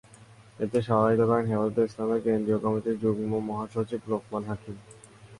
এতে 0.59 0.77
সভাপতিত্ব 0.81 1.23
করেন 1.29 1.45
হেফাজতে 1.51 1.81
ইসলামের 1.87 2.23
কেন্দ্রীয় 2.25 2.59
কমিটির 2.63 3.01
যুগ্ম 3.03 3.31
মহাসচিব 3.49 4.01
লোকমান 4.11 4.43
হাকিম। 4.49 4.75